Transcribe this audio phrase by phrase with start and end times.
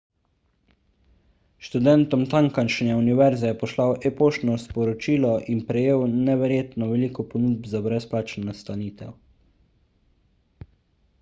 [1.65, 9.13] študentom tamkajšnje univerze je poslal e-poštno sporočilo in prejel neverjetno veliko ponudb za brezplačno nastanitev